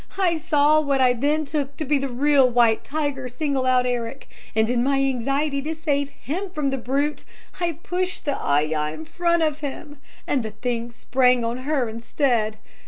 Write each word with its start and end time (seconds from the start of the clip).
I 0.17 0.39
saw 0.39 0.79
what 0.81 0.99
I 0.99 1.13
then 1.13 1.45
took 1.45 1.77
to 1.77 1.85
be 1.85 1.99
the 1.99 2.09
real 2.09 2.49
white 2.49 2.83
tiger 2.83 3.27
single 3.29 3.67
out 3.67 3.85
Eric, 3.85 4.27
and 4.55 4.67
in 4.67 4.83
my 4.83 4.97
anxiety 4.97 5.61
to 5.61 5.75
save 5.75 6.09
him 6.09 6.49
from 6.49 6.71
the 6.71 6.79
brute, 6.79 7.23
I 7.59 7.73
pushed 7.83 8.25
the 8.25 8.35
ayah 8.43 8.91
in 8.93 9.05
front 9.05 9.43
of 9.43 9.59
him. 9.59 9.99
And 10.25 10.41
the 10.41 10.49
thing 10.49 10.89
sprang 10.89 11.45
on 11.45 11.59
her 11.69 11.87
instead. 11.87 12.57